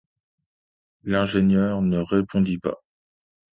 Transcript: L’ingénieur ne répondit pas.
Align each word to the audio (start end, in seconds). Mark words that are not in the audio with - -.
L’ingénieur 1.03 1.83
ne 1.83 1.99
répondit 1.99 2.57
pas. 2.57 2.81